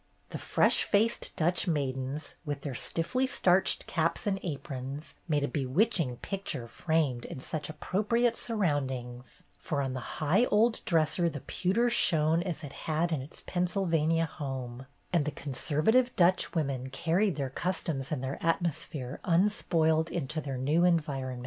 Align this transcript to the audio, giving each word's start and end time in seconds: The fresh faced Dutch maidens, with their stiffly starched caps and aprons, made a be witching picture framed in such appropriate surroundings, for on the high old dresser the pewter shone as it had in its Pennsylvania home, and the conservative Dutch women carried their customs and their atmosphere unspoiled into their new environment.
The 0.31 0.39
fresh 0.39 0.83
faced 0.83 1.31
Dutch 1.35 1.67
maidens, 1.67 2.33
with 2.43 2.61
their 2.61 2.73
stiffly 2.73 3.27
starched 3.27 3.85
caps 3.85 4.25
and 4.25 4.39
aprons, 4.41 5.13
made 5.27 5.43
a 5.43 5.47
be 5.47 5.63
witching 5.63 6.17
picture 6.17 6.67
framed 6.67 7.23
in 7.25 7.39
such 7.39 7.69
appropriate 7.69 8.35
surroundings, 8.35 9.43
for 9.59 9.79
on 9.79 9.93
the 9.93 9.99
high 10.17 10.45
old 10.45 10.83
dresser 10.85 11.29
the 11.29 11.41
pewter 11.41 11.87
shone 11.91 12.41
as 12.41 12.63
it 12.63 12.73
had 12.73 13.11
in 13.11 13.21
its 13.21 13.43
Pennsylvania 13.45 14.25
home, 14.25 14.87
and 15.13 15.23
the 15.23 15.29
conservative 15.29 16.15
Dutch 16.15 16.55
women 16.55 16.89
carried 16.89 17.35
their 17.35 17.51
customs 17.51 18.11
and 18.11 18.23
their 18.23 18.43
atmosphere 18.43 19.19
unspoiled 19.23 20.09
into 20.09 20.41
their 20.41 20.57
new 20.57 20.83
environment. 20.83 21.39